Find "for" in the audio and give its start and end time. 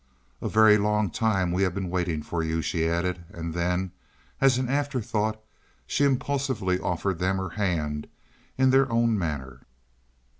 2.23-2.41